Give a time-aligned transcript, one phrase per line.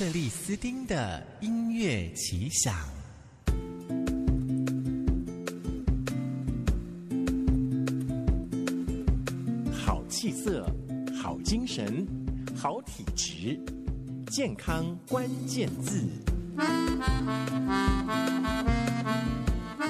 [0.00, 2.74] 克里斯丁的音乐奇想，
[9.70, 10.66] 好气色，
[11.22, 12.06] 好精神，
[12.56, 13.60] 好体质，
[14.28, 16.08] 健康关键字。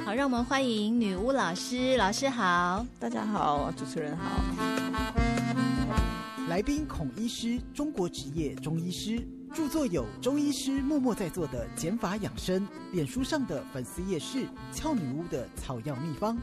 [0.04, 1.96] 好，让我们欢迎女巫老师。
[1.96, 4.42] 老师好，大家好，主持人好。
[6.48, 9.24] 来宾孔医师，中国职业中医师。
[9.52, 16.38] 著作有中医师默默在做的减法养生，脸书上的粉丝夜市俏女巫的草药秘方。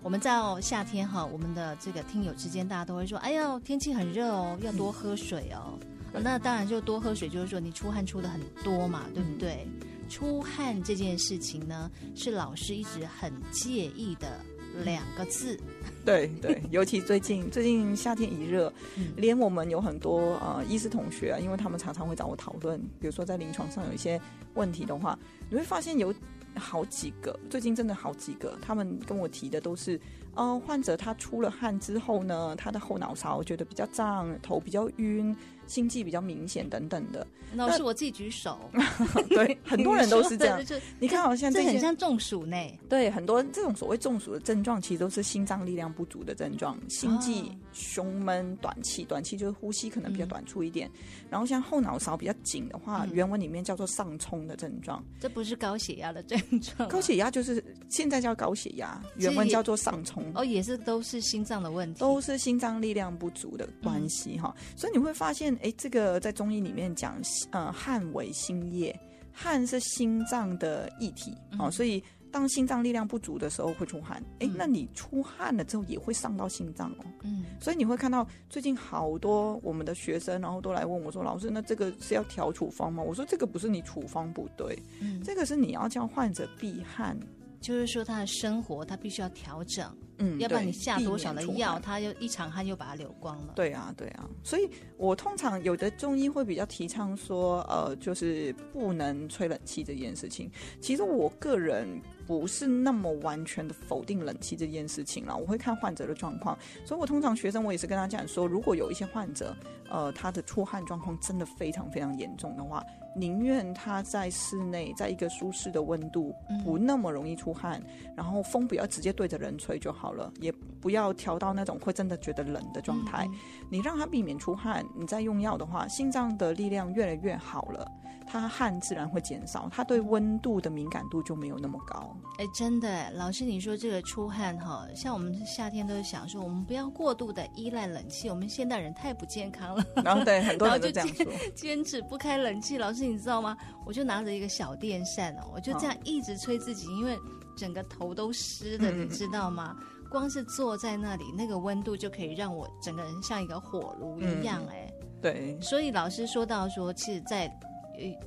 [0.00, 5.76] 我们在夏天哈，我们的这个听友之间，大家都会说：“哎呦，天气很热哦，要多喝水哦。
[6.12, 9.66] 嗯”那当然就多喝水，就是说你出汗出的很多嘛，对不对？
[9.66, 14.40] 嗯、出汗这件事情呢，是老师一直很介意的
[14.84, 15.58] 两个字。
[16.04, 24.20] 对对，尤其最近最近夏天一热，嗯、连我们有很多呃医师同学啊，因为他们常常会找我讨论，比如说在临床上有一些
[24.54, 26.12] 问题的话，你会发现有
[26.56, 29.98] 好几个，最近真的好几个，他们跟我提的都是，
[30.34, 35.34] 呃，患者他出了汗之后呢，他的后脑勺觉得比较胀，头比较晕。
[35.66, 38.70] 心悸比较明显等等的，那是我自己举手。
[39.30, 40.62] 对，很多人都是这样。
[41.00, 42.54] 你看，好像这很像中暑呢。
[42.94, 50.88] 对，很多这种所谓中暑的症状，其实都是心脏力量不足的症状，心悸、胸闷、短气，短气就是呼吸可能比较短促一点。
[51.28, 55.04] 然后像后脑勺比较紧的话，原文里面叫做上冲的症状。
[55.18, 60.24] 这不是高血压的症状，高血压就是现在叫高血压，原文叫做上冲。
[60.36, 64.54] 哦，也是都是心脏的问题，都是心脏力量不足的关系哈。
[64.76, 65.52] 所以你会发现。
[65.64, 67.18] 哎，这个在中医里面讲，
[67.50, 68.94] 呃，汗为心液，
[69.32, 72.02] 汗是心脏的液体，哦，所以
[72.34, 74.20] 当心脏力量不足的时候会出汗。
[74.40, 77.04] 哎，那你出汗了之后也会伤到心脏哦。
[77.22, 87.16] 嗯，所以你会看到最近好多我们的学生，然后都来问我说：“老师，那这个是要调处方吗？”我说：“这个不是你处方不对，嗯，这个是你要叫患者避汗。”
[87.62, 93.52] 就是说，他的生活他必须要调整，嗯，要不然你下多少的药，他又一场汗又把它流光了。
[93.54, 100.50] 对啊，对啊，所以我通常有的中医会比较提倡说，呃，就是不能吹冷气这件事情。
[100.80, 106.56] 其实我个人不是那么完全的否定冷气这件事情啦，我会看患者的状况。
[106.84, 109.56] 所以我通常学生我也是跟他讲说，如果有一些患者，
[109.90, 112.84] 呃，他的出汗状况真的非常非常严重的话。
[113.16, 123.26] 宁愿他在室内，在一个舒适的温度，不那么容易出汗，嗯、然后风不要直接对着人吹就好了，也不要调到那种会真的觉得冷的状态。
[123.26, 123.38] 嗯、
[123.70, 127.90] 你让他避免出汗，你再用药的话，心脏的力量越来越好了，
[128.26, 132.16] 他汗自然会减少，他对温度的敏感度就没有那么高。
[132.38, 139.84] 哎，真的，老师你说这个出汗哈，像我们夏天都想说，我们不要过度的依赖冷气，我们现代人太不健康了。
[140.04, 141.24] 然后对很多人都 这样说，
[141.54, 143.04] 坚持不开冷气，老师。
[143.04, 143.56] 你知道吗？
[143.84, 147.18] 我就拿着一个小电扇哦，我就这样一直吹自己，因为
[147.56, 149.76] 整个头都湿的，你知道吗？
[150.10, 154.88] 光是坐在那里，那个温度就可以让我整个人像一个火炉一样，哎，
[155.20, 155.60] 对。
[155.60, 157.50] 所以老师说到说，其实，在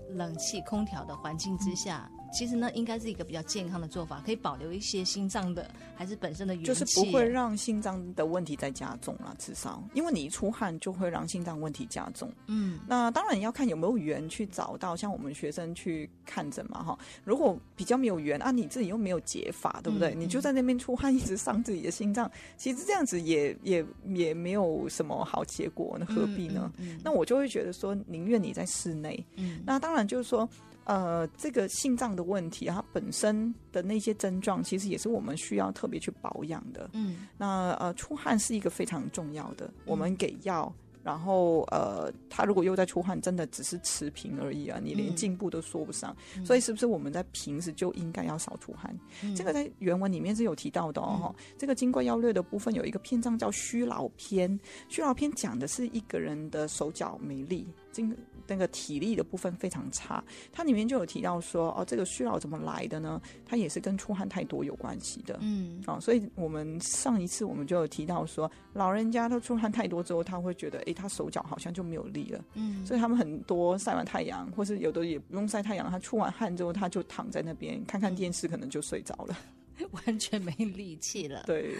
[0.09, 2.09] 冷气空调的环境之下。
[2.31, 9.35] 其实呢，应该是一个比较健康的做法，可以保留一些心脏的还是本身的元气，就是不会让心脏的问题再加重了。
[9.39, 12.31] 至少，因为你一出汗就会让心脏问题加重。
[12.47, 16.97] 嗯，那当然要看有没有缘去找到，像我们学生去看诊嘛，哈。
[17.23, 20.13] 如果比较没有缘啊，你自己又没有解法，对不对？
[20.13, 26.71] 嗯、你就在那边出汗，一直伤自己的心脏，其实这样子也也也没有什么好结果，那何必呢？
[26.77, 29.25] 嗯嗯嗯、那我就会觉得说，宁愿你在室内。
[29.35, 30.47] 嗯，那当然就是说。
[30.87, 36.89] 呃，这个心脏的问题，它本身的那些症状，其实也是我们需要特别去保养的。
[36.93, 40.73] 嗯，那呃，出汗是一个非常重要的，我们给药。
[40.75, 46.13] 嗯然后，呃，他如果又在出汗，真的只是持平而已啊，你连进步都说不上。
[46.35, 48.93] 嗯、所以，是不是我们在平时就应该要少出汗？
[49.23, 51.33] 嗯、这个在原文里面是有提到的哦。
[51.39, 54.51] 嗯、这个《金匮要略》的部分有一个篇章叫《虚劳篇》，
[54.89, 57.65] 虚劳篇讲的是一个人的手脚没力，
[57.97, 58.15] 精
[58.45, 60.23] 那个体力的部分非常差。
[60.51, 63.21] 它里面就有提到说，哦，这个虚劳怎么来的呢？
[63.45, 65.39] 它也是跟出汗太多有关系的。
[65.41, 70.93] 嗯，啊、哦，所以我们上一次我们就有提到说，老人家他出汗太多之后，他会觉得，哎。
[70.97, 79.37] 他手脚好像就没有力了，嗯，所以他们很多晒完太阳，或是有的也不用晒太阳，他出完汗之后，他就躺在那边看看电视，可能就睡着了，
[80.05, 81.43] 完全没力气了。
[81.45, 81.75] 对，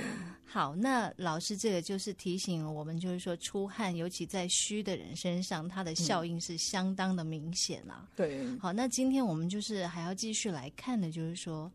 [0.45, 8.07] 好，那老师这个就是提醒我们，就是说出汗，尤其在虚的人身上，它的效应是相当的明显啊。
[8.15, 11.71] 对，好，那今天我们就是还要继续来看的，就是说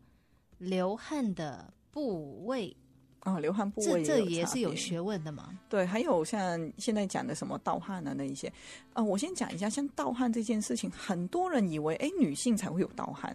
[0.57, 2.75] 流汗的部位。
[3.19, 5.57] 啊，流汗部位这这也是有学问的嘛。
[5.69, 8.51] 对，还有像现在讲的什么盗汗啊那一些，
[8.91, 13.33] 呃，我先讲一下，像盗汗这件事情，很多人以为哎，女性才会有盗汗。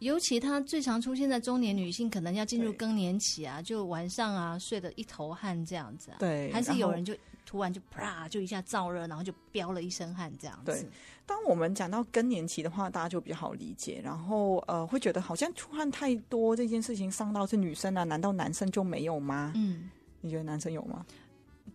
[0.00, 6.18] 尤其它最常出现在中年女性，可能要进入更年期啊，就晚上啊睡得一头汗这样子啊。
[6.20, 7.12] 对，还是有人就
[7.44, 10.70] 突然就啪就一下燥热，然后就飙了一身汗这样子。
[10.70, 10.86] 对，
[11.26, 19.52] 当我们讲到更年期的话，大家就比较好理解，然后呃会觉得好像出汗太多这件事情伤到是女生啊，难道男生就没有吗？
[19.56, 19.90] 嗯，
[20.20, 21.04] 你觉得男生有吗？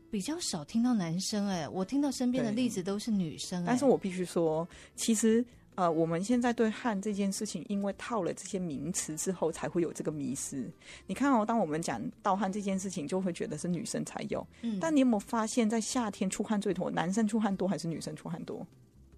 [0.10, 3.68] 比较少听到男生哎、欸，我听到身边的例子都是女生、欸。
[3.68, 4.66] 但是我必须说，
[4.96, 5.44] 其实。
[5.75, 10.72] 呃，我们现在对汗这件事情，因为套了这些名词之后，才会有这个迷失。
[11.08, 14.46] 你看哦，当我们讲盗汗这件事情，就会觉得是女生才有。
[14.62, 18.66] 嗯，但你有没有发现，在夏天出汗最多，男生出汗多还是女生出汗多？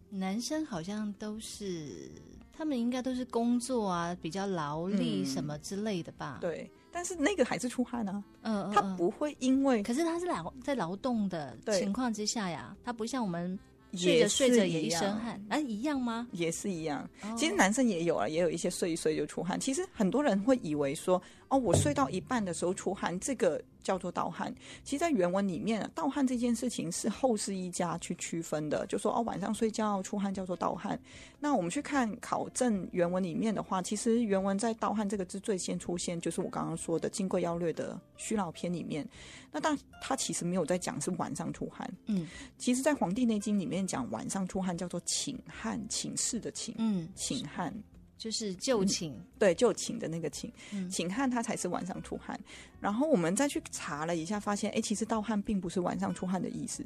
[0.09, 2.09] 男生好像都是，
[2.53, 6.37] 他们应该都是工作啊，比较劳力什么之类的吧？
[6.39, 8.23] 嗯、对，但是那个还是出汗啊。
[8.43, 13.59] 嗯，他不会因为，可是他是劳在劳动的情况之下呀，他不像我们。
[13.95, 16.27] 睡着睡着也一身汗，啊，一样吗？
[16.31, 17.07] 也是一样。
[17.37, 19.59] 其实男生也有啊，也有一些睡一睡就出汗。
[19.59, 23.61] 其实很多人会以为说，哦，我睡到一半的时候出汗，这个。
[23.85, 24.53] 叫做盗汗，
[24.83, 30.99] 其实，在原文里面，盗汗这件事情是后世一家去区分的，就说哦，晚上睡觉出汗叫做盗汗。
[31.39, 39.07] 那我们去看考证原文里面的话，其实原文在盗汗这个字最先出现，就是我刚刚说的《金匮要略》的虚劳篇里面。
[39.51, 42.27] 那但他其实没有在讲是晚上出汗，嗯，
[42.57, 47.71] 其实，在《黄帝内经》里面讲晚上出汗叫做寝汗，寝室的寝，嗯，寝汗。
[48.17, 50.51] 就是就寝、嗯，对，就寝的那个寝，
[50.89, 52.39] 寝汗它才是晚上出汗。
[52.79, 56.83] 然后我们再去查了一下，发现，哎，其实盗汗并不是晚上出汗的意思，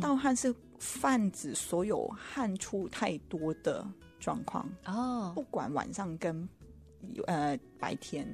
[0.00, 3.86] 盗汗是泛指所有汗出太多的
[4.18, 6.48] 状况哦，不管晚上跟
[7.26, 8.26] 呃白天。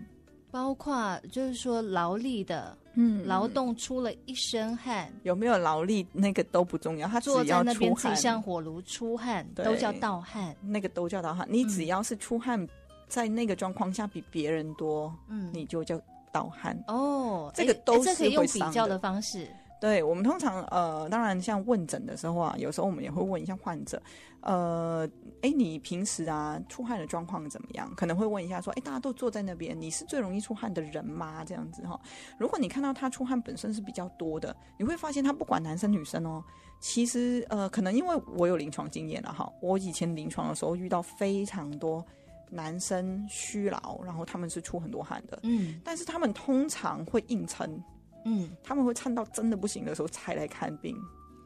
[0.50, 11.46] 包括就是说劳力的，嗯，劳动出了一身汗，有没有劳力那个都不重要，他只要出汗，坐在那边自己像火炉出汗，都叫盗汗，那个都叫盗汗。
[11.50, 12.66] 你只要是出汗，
[13.08, 16.00] 在那个状况下比别人多，嗯，你就叫
[16.32, 16.78] 盗汗。
[16.88, 19.48] 哦，这个都是用比较的方式。
[19.80, 24.02] 对，我们通常呃，当然像问诊的时候啊，有时候我们也会问一下患者，
[24.40, 25.08] 呃，
[25.40, 27.88] 哎，你平时啊出汗的状况怎么样？
[27.94, 31.44] 可能会问一下说，哎，大家都坐在那边，你是最容易出汗的人吗？
[31.44, 31.98] 这样子哈。
[32.38, 36.42] 如果你看到他出汗本身是比较多的，你会发现他不管男生女生哦，
[36.80, 42.04] 其实呃，可能因为我有临床经验了哈，我以前临床的时候遇到非常多
[42.50, 47.80] 男生虚劳，然后他们是出很多汗的，嗯，但是他们通常会硬撑。
[48.28, 50.96] 嗯，他们会唱到真的不行的时候才来看病，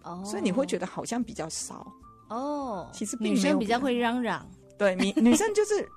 [0.03, 1.87] 哦，所以你会觉得好像比较少
[2.29, 2.91] 哦。
[2.93, 4.45] 其实女生比较会嚷嚷，
[4.77, 5.89] 对，女 女生就是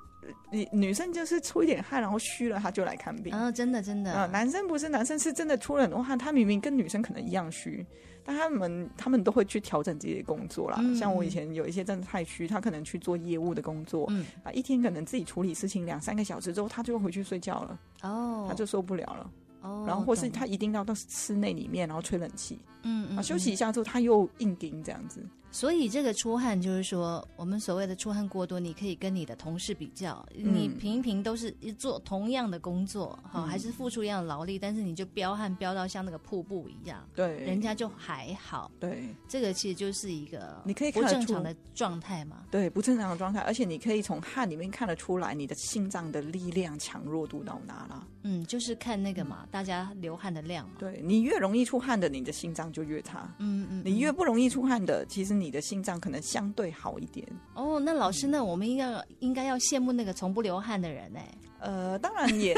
[0.52, 3.34] 女女生就是出一点汗，然后虚了，她就来看病。
[3.36, 4.12] 哦，真的真的。
[4.12, 7.86] 啊，男生不是，男生是真的出了很多汗，他明明跟女生可能一样虚，
[8.24, 10.78] 但他们他们都会去调整自己的工作啦。
[10.80, 17.80] 嗯，像我以前有一些真的太虚，他可能去做业务的工作，嗯，啊，一天可能自己处理事情两三个小时之后，他就回去睡觉了。
[18.02, 19.30] 哦，他就受不了了。
[19.86, 25.24] 然后，或是他一定要到室内里面，然后吹冷气，嗯，嗯，啊，休息一下之后，他又硬顶这样子。
[25.56, 57.80] 所以这个出汗就是说，我们所谓的出汗过多，你可以跟你的同事比较，嗯、你平平都是做同样的工作，哈、嗯，还是付出一样的劳力，但是你就飙汗飙到像那个瀑布一样，对，人家就还好，对，这个其实就是一个你可以不正常的状态嘛，对，不正常的状态，而且你可以从汗里面看得出来你的心脏的力量强弱度到哪了，嗯，就是看那个嘛，嗯、大家流汗的量嘛，对，你越容易出汗的，你的心脏就越差，嗯嗯，嗯，你越不容易出汗的，其实你的心脏可能相对好一点哦。
[57.80, 61.20] 那老师，那我们应该应该要羡慕那个从不流汗的人呢？
[61.60, 62.56] 呃，当然也，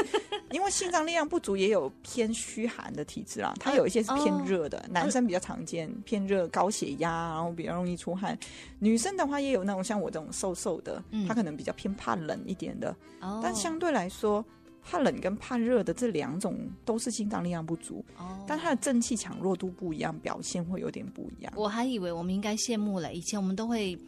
[0.50, 3.54] 因为心脏力量不足，也有偏虚寒的体质啦。
[3.58, 8.36] 他有一些是偏热的，男生比较常见，偏热、高血压，然后比较容易出汗。
[8.78, 12.94] 女生的话，也有那种像我这种瘦瘦的，他可能比较偏怕冷一点的。
[13.42, 14.44] 但相对来说，
[14.82, 21.52] 怕冷跟怕热的这两种都是心脏力量不足，哦，但它的正气强弱度不一样，表现会有点不一样。
[21.56, 23.98] 我还以为我们应该羡慕了，以前我们都会。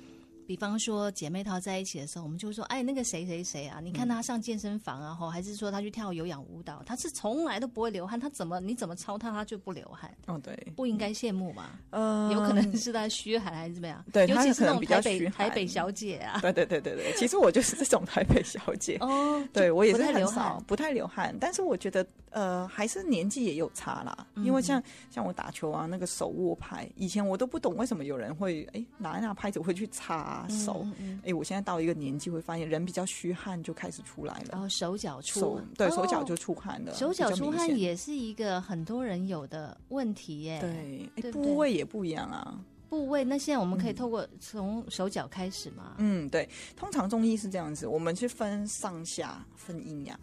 [0.51, 10.13] 比方说姐妹淘在一起的时候，我们就说，哎，那个谁谁谁啊，你看他上健身房啊，或还是说他去跳有氧舞蹈，他是从来都不会流汗，他怎么你怎么操他，他就不流汗？
[10.27, 11.79] 哦，对，不应该羡慕嘛？
[11.91, 14.05] 呃，有可能是他虚寒还是怎么样？
[14.13, 16.41] 对，尤其是那种台北台北小姐啊。
[16.41, 18.97] 对对对对对，其实我就是这种台北小姐。
[19.07, 30.40] 哦，对我也是很少不太流汗，但是我觉得呃还是年纪也有差啦，因为像像我打球啊，那个手握拍，以前我都不懂为什么有人会哎拿拿拍子会去擦。
[30.41, 30.87] 啊、手。
[31.25, 34.49] 哎、我现在到一个年纪，会发现人比较虚汗就开始出来了。
[34.53, 36.95] 然后手脚出手，对，手脚就出汗了。
[36.95, 40.61] 手脚出汗也是一个很多人有的问题耶。
[40.61, 42.59] 对，部位也不一样啊。
[42.89, 45.95] 部位，那现在我们可以透过从手脚开始吗？
[45.99, 50.19] 嗯，对，通常中医是这样子，我们去分上下，分阴阳，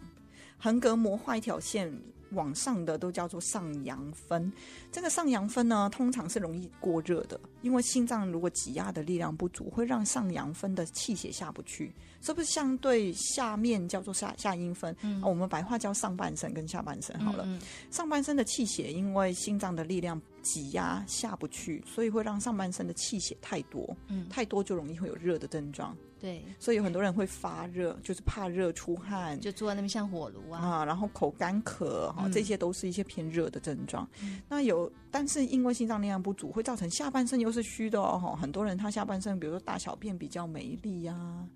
[0.58, 1.90] 横膈膜画一条线。
[2.30, 4.52] 往上的都叫做上扬分，
[4.92, 14.94] 这个上扬分呢，通常是容易过热的，因为心脏如果挤压的力量不足，会让上扬分的气血下不去，是不是相对下面叫做下下阴分？
[15.02, 17.44] 嗯、啊，我们白话叫上半身跟下半身好了。
[17.46, 17.60] 嗯嗯，
[17.90, 25.96] 上半身的气血因为心脏的力量挤压下不去，所以会让上半身的气血太多，嗯，太多就容易会有热的症状。
[26.20, 34.08] 对，所以有很多人会发热，就是怕热出汗，就坐在那边像火炉啊，啊，然后口干渴哈，这些都是一些偏热的症状。
[34.20, 38.36] 嗯、那有，但是因为心脏力量不足，会造成下半身又是虚的哦。
[38.40, 41.46] 很多人他下半身，比如说大小便比较没力呀、啊，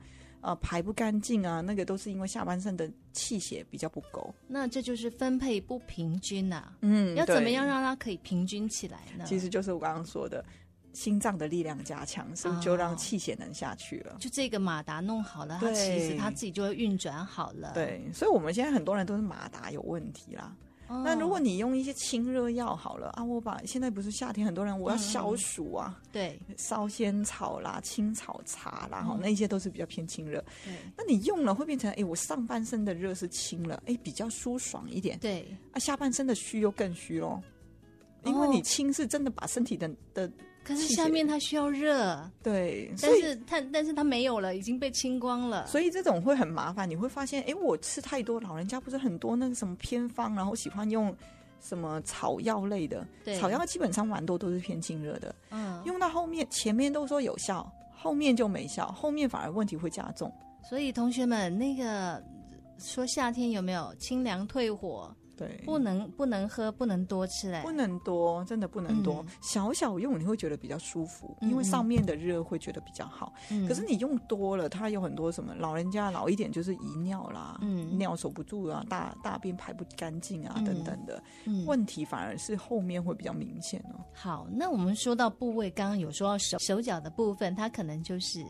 [0.42, 4.34] 呃，排不干净啊，那个都是因为下半身的气血比较不够。
[4.46, 6.76] 那这就是分配不平均呐、啊。
[6.82, 9.25] 嗯，要怎么样让它可以平均起来呢？
[9.26, 10.44] 其实就是我刚刚说的。
[10.94, 14.12] 心脏的力量加强，是不是就让气血能下去了？
[14.12, 17.72] 哦、就这个马达弄好了，它其实它自己就会运转好了。
[17.72, 20.54] 对，所以我们现在很多人都是马达有问题啦。
[20.92, 30.44] 哦、那如果你用一些清热药好了啊，我把现在不是夏天，很多人我要消暑啊，嗯、对，烧仙草啦、青草茶啦，哈、嗯，那些都是比较偏清热。
[30.64, 35.18] 对，那你用了会变成，哎，我上半身的热是清了，哎，比较舒爽一点。
[35.18, 37.42] 对，啊，下半身的虚又更虚咯，
[38.25, 40.30] 因为你清是真的把身体的的。
[40.64, 46.88] 可是下面它需要热，对，但是它但是它没有了，已经被清光了，所以这种会很麻烦。
[46.88, 51.14] 你会发现，哎，我吃太多，老人家不是很多那个什么偏方，然后喜欢用
[51.61, 60.33] 什么草药类的，对，草药基本上蛮多都是偏清热的，嗯，用到后面前面都说有效，后面就没效，后面反而问题会加重。
[60.69, 62.23] 所以同学们，那个
[62.78, 65.12] 说夏天有没有清凉退火？
[65.36, 69.24] 对，不能不能喝，不能多吃嘞，不能多，真的不能多。
[69.26, 73.32] 嗯、小小用你会觉得比较舒服，嗯、因为上面的热会觉得比较好。
[73.50, 84.04] 嗯、可是你用多了，它有很多什么，老人家老一点就是遗尿啦，嗯、尿守不住啊，大大便排不干净啊，嗯、等等的、嗯、问题，反而是后面会比较明显哦。
[84.12, 88.44] 好，那我们说到部位，刚刚有说到手手脚的部分，它可能就是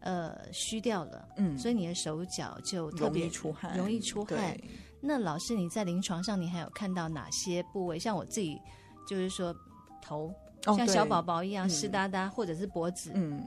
[0.00, 4.56] 呃虚掉了，嗯，所以你的手脚就特别容易出汗，容易出汗。
[5.00, 7.98] 那老师，你在临床上，你还有看到哪些部位？
[7.98, 8.60] 像我自己，
[9.06, 9.54] 就是说
[10.02, 10.32] 头，
[10.66, 13.42] 哦、像小宝宝一样湿哒哒，嗯、或者是脖子，嗯，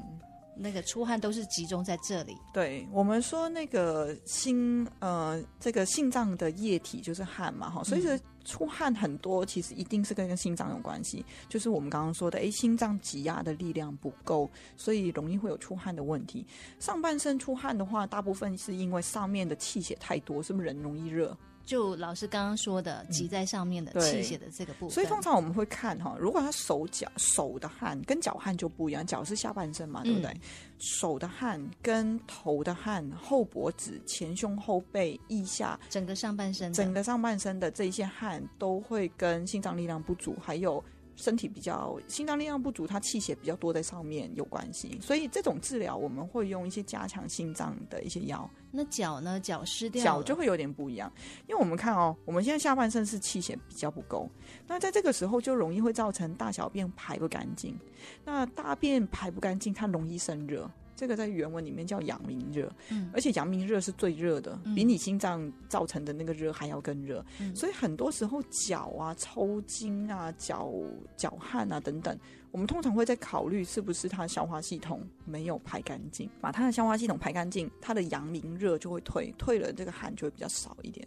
[0.56, 2.38] 那个出汗都是集中在这里。
[2.54, 8.16] 对，我们说那个心，呃，这个心脏的液体就是汗嘛，哈，所以说。
[8.16, 11.24] 嗯出汗很多，其实一定是跟跟心脏有关系。
[11.48, 16.44] 就是我们刚刚说的，诶，心脏挤压的力量不够，所以容易会有出汗的问题。
[16.80, 21.38] 上半身出汗的话，大部分是因为上面的气血太多，是不是人容易热？
[21.66, 24.94] 就老师刚刚说的，挤在上面的气血的这个部分。
[24.94, 30.32] 所以通常我们会看哈，如果他手脚手的汗跟脚汗就不一样，脚是下半身嘛，对不对？
[30.32, 30.40] 嗯、
[30.80, 40.84] 手的汗跟头的汗，后脖子、前胸后背、腋下，整个上半身，整个上半身的这一些汗都会跟心脏力量不足，还有。
[41.22, 48.50] 身体比较心脏力量不足，它气血比较多在上面有关系，所以这种治疗我们会用一些加强心脏的一些药。
[48.72, 49.40] 那脚呢？
[49.40, 51.12] 脚湿掉，脚就会有点不一样，
[51.48, 54.28] 因为我们看哦，我们现在下半身是气血比较不够，
[54.66, 57.78] 那在这个时候就容易会造成大小便排不干净，
[58.26, 60.70] 那大便排不干净，它容易生热。
[61.02, 70.72] 这个在原文里面叫阳明热，嗯，而且阳明热是最热的，嗯、比你心脏造成的那个热还要更热，嗯、所以很多时候脚啊抽筋啊、脚
[71.18, 72.16] 脚汗啊等等，
[72.52, 81.04] 我们通常会在考虑是不是他消化系统没有排干净，把他的消化系统排干净，他的阳明热就会退，退了这个汗就会比较少一点。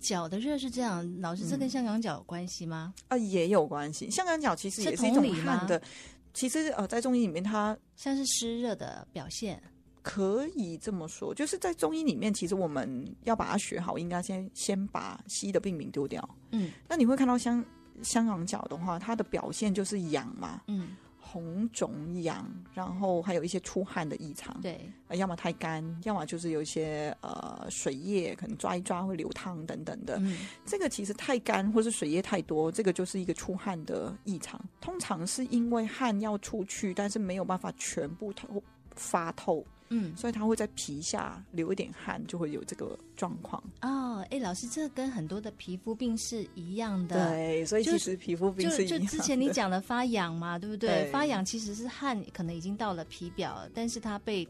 [0.00, 2.92] 脚的热是这样，老师，这跟香港脚有关系吗？
[3.06, 5.80] 啊、嗯呃，也有关系，香港脚其实也是一种汗的。
[6.32, 9.62] 其实呃，在中医里面，它像是湿热的表现，
[10.02, 11.34] 可以这么说。
[11.34, 16.26] 就是在中医里面，其实我们要把它学好，应该先先把西医的病名丢掉。
[16.52, 17.64] 嗯，那你会看到香
[18.02, 20.62] 香港脚的话，它的表现就是痒嘛。
[20.68, 20.96] 嗯。
[21.32, 22.44] 红肿痒，
[22.74, 30.16] 然后还有一些出汗的异常，对，要么太干，要么就是有一些呃水液，可能抓一抓会流汤等等的。
[30.20, 34.60] 嗯，这个其实太干或是水液太多，这个就是一个出汗的异常。
[34.80, 38.60] 通常是因为汗要出去，但是没有办法全部透
[38.96, 43.62] 发透，嗯，所以他会在皮下流一点汗，就会有这个状况。
[43.82, 47.28] 哦，哎，老师，这跟很多的皮肤病是一样的。
[47.30, 49.04] 对，所以其实皮肤病是一样的。
[49.06, 50.88] 就，就之前你讲的发痒嘛，对不对？
[51.04, 54.46] 对，发痒其实是汗可能已经到了皮表，但是它被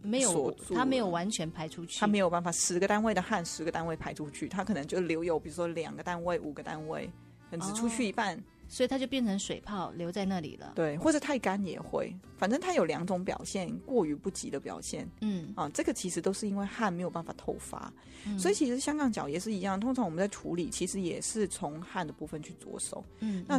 [0.00, 7.10] 没有，它没有完全排出去，它没有办法十个单位的汗十个单位排出去，它可能就留有，比如说两个单位、五个单位，
[7.50, 8.34] 可能只出去一半。
[8.36, 10.72] 哦所以它就变成水泡留在那里了。
[10.74, 15.08] 对，或者太干也会，反正它有两种表现，过于不及的表现。
[15.20, 17.92] 嗯啊，这个其实都是因为汗没有办法透发。
[18.26, 23.02] 嗯，所以其实香港脚也是一样，通常我们在处理，其实也是从汗的部分去着手。
[23.20, 23.58] 嗯，那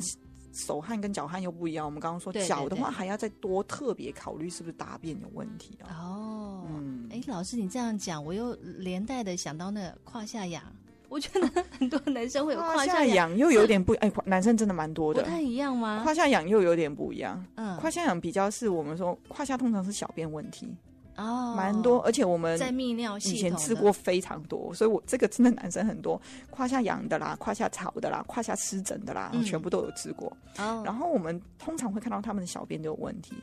[0.52, 1.86] 手汗跟脚汗又不一样。
[1.86, 5.94] 我们刚刚说脚的话，还要再多特别考虑是不是大便有问题啊？
[5.94, 10.64] 哦，嗯，哎，老师你这样讲，我又连带的想到那胯下痒。
[11.10, 15.24] 我觉得很多男生会有胯下痒，又有 点不哎，男生真的蛮多的。
[15.24, 16.04] 不太一样吗？
[16.06, 17.44] 胯下痒又有点不一样。
[17.56, 20.74] 嗯，胯下痒比较是我们说胯下通常是小便问题
[21.18, 30.32] 哦，蛮多，而且我们在泌尿系以前吃过非常多，所以我这个真的男生很多，胯下痒的啦，胯下潮的啦，胯下湿疹的啦，全部都有吃过。
[30.58, 33.34] 哦，然后我们通常会看到他们的小便都有问题，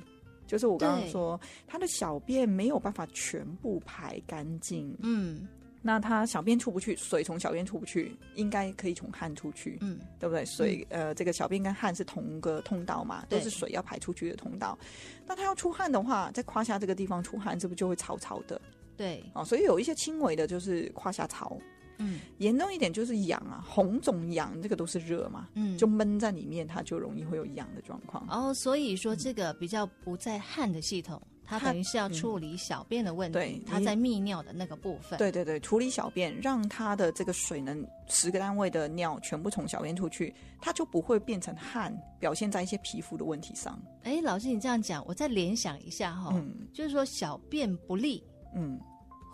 [0.47, 4.97] 就是我刚刚说他的小便没有办法全部排干净。
[5.01, 5.47] 嗯。
[5.87, 10.45] 那他小便出不去，水从小便出不去，应该可以从汗出去，嗯，对不对？
[10.45, 14.77] 水，呃，这个小便跟汗是同个通道嘛，都是水要排出去的通道。
[15.25, 18.61] 那他要出汗的话，在胯下这个地方出汗，是不是就会潮潮的？
[18.97, 21.57] 对，哦，所以有一些轻微的，就是胯下潮。
[21.99, 28.27] 嗯，严重一点就是痒啊，红肿痒，这个都是热嘛，嗯，就闷在里面，它就容易会有痒的状况。
[28.29, 35.19] 哦，所以说这个比较不在汗的系统，它等于是要处理小便的问题，对，它在泌尿的那个部分。
[35.19, 43.81] 对对对，处理小便，让它的这个水能十个单位的尿全部从小便出去，它就不会变成汗，表现在一些皮肤的问题上。
[44.03, 48.23] 哎，老师你这样讲，我再联想一下哈，嗯，就是说小便不利，
[48.55, 48.81] 嗯。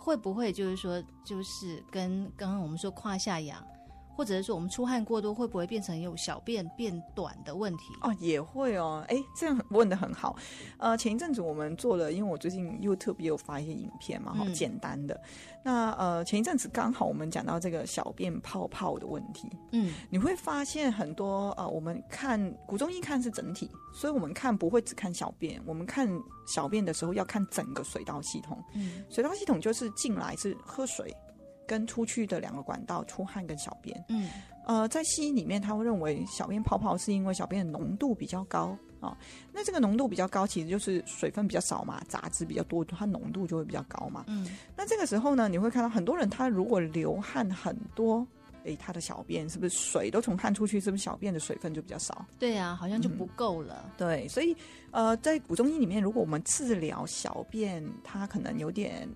[0.05, 3.65] 会不会就是说，就是跟刚刚我们说胯下痒，
[4.15, 7.83] 或者是说我们出汗过多，会不会变成有小便变短的问题？
[8.01, 9.03] 哦，也会哦。
[9.07, 10.35] 哎，这样问的很好。
[10.77, 15.13] 呃，前一阵子我们做了，因为我最近 YouTube 也有发一些影片嘛，好简单的。
[15.15, 15.29] 嗯
[15.65, 26.05] 那呃，前一阵子刚好我们讲到这个小便泡泡的问题，嗯，你会发现很多呃，我们看古中医看是整体，所以我们看不会只看小便，我们看
[26.45, 31.15] 小便的时候要看整个水道系统，嗯，水道系统就是进来是喝水，
[31.73, 34.29] 跟出去的两个管道出汗跟小便，嗯，
[34.67, 38.77] 呃，在西医里面他会认为小便泡泡是因为小便的浓度比较高。
[38.99, 39.17] 哦，
[39.51, 44.23] 那这个浓度比较高，其实就是水分比较少嘛，杂质比较多，它浓度就会比较高嘛。
[44.27, 48.25] 嗯，那这个时候呢，你会看到很多人，他如果流汗很多，
[48.65, 50.79] 诶，他的小便是不是水都从汗出去？
[50.79, 52.23] 是不是小便的水分就比较少？
[52.37, 53.83] 对啊，好像就不够了。
[53.83, 54.55] 嗯，对，所以
[54.91, 59.09] 呃，在古中医里面，如果我们治疗小便，它可能有点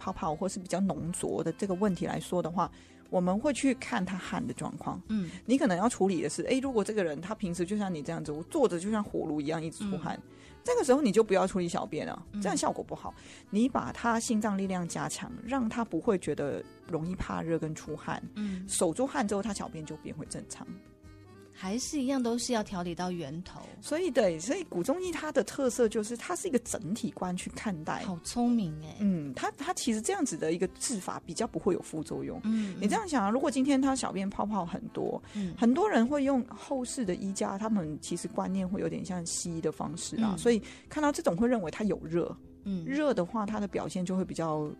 [0.00, 2.68] 泡泡或是比较浓浊的这个问题来说的话。
[3.10, 5.02] 我们会去看他汗的状况。
[5.08, 10.30] 嗯，你可能要处理的是，哎，如果这个人他平时就像你这样子，我坐着就像火炉一样一直出汗，嗯、
[10.62, 13.12] 这个时候你就不要处理小便了，这样效果不好。
[13.16, 18.22] 嗯、你把他心脏力量加强，让他不会觉得容易怕热跟出汗。
[18.36, 20.64] 嗯，守住汗之后，他小便就变回正常。
[21.60, 23.60] 还是一样，都是要调理到源头。
[23.82, 28.02] 所以，对，所以古中医它的特色就是，它是一个整体观去看待。
[28.02, 28.96] 好聪明哎！
[29.00, 32.40] 嗯，它它其实这样子的一个治法比较不会有副作用。
[32.44, 42.34] 嗯，你这样想啊，如果今天他小便泡泡很多，嗯，很多人会用后世的医家，他们其实观念会有点像西医的方式啊，嗯，所以看到这种会认为他有热。
[42.64, 44.70] 嗯，热的话，它的表现就会比较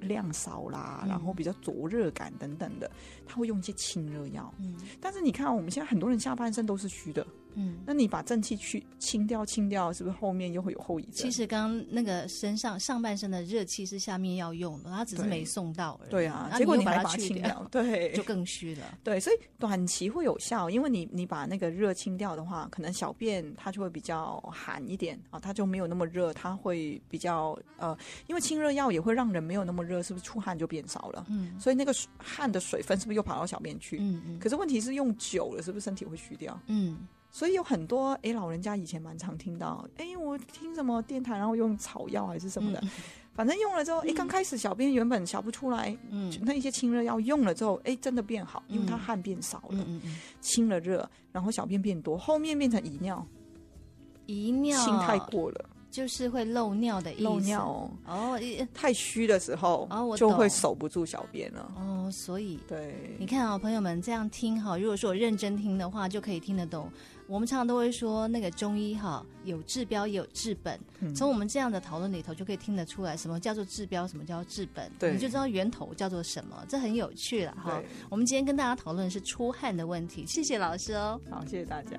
[0.00, 2.90] 量少啦，嗯、然后比较灼热感等等的，
[3.26, 4.52] 他会用一些清热药。
[4.58, 7.26] 嗯，但是你看，我们现在很多人下半身都是虚的。
[7.56, 11.12] 嗯，那你把正气去清掉，清掉是不是后面又会有后遗症？
[11.14, 16.10] 其实刚刚那个身上上半身的热气是下面要用的，它只是没送到而已。
[16.10, 18.98] 对啊，结果你还把它清掉，对，就更虚了。
[19.02, 31.24] 对，所以短期会有效，因为你你把那个热清掉的话，可能小便它就会比较寒一点啊，它就没有那么热，它会比较呃，因为清热药也会让人没有那么热，是不是出汗就变少了？
[31.28, 33.96] 嗯，所以那个汗的水分是不是又跑到小便去？
[34.00, 34.38] 嗯嗯。
[34.38, 36.60] 可是问题是用久了，是不是身体会虚掉？
[36.66, 36.98] 嗯。
[37.30, 42.90] 所以有很多哎，老人家以前蛮常听到，哎，我听什么电台，然后用草药还是什么的，嗯、
[43.34, 53.26] 反正用了之后，哎，刚开始小便原本小不出来，嗯，那一些清热药用了之后，哎，真的变好，因为它汗变少了，嗯嗯、清了热，然后小便变多，后面变成遗尿，
[54.26, 54.82] 遗尿。
[54.84, 55.70] 清太过了。
[55.88, 57.22] 就是会漏尿的意思。
[57.22, 58.38] 漏尿哦，
[58.74, 61.72] 太虚的时候，哦，我就会守不住小便了。
[61.74, 66.90] 哦，所以对，你看啊，朋友们这样听哈，如果说我认真听的话，就可以听得懂。
[67.28, 70.78] 我们常常都会说，那个中医哈有治标也有治本。
[71.14, 77.82] 从我们这样的讨论里头，就可以听得出来，什么叫做治标，什么叫做治本，对，你就知道源头叫做什么，这很有趣了哈。
[78.08, 81.20] 我们今天跟大家讨论的是出汗的问题，谢谢老师哦。
[81.28, 81.98] 好，谢谢大家。